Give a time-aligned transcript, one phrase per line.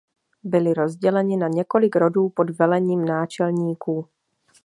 [0.43, 4.09] Byli rozděleni na několik rodů pod velením náčelníků.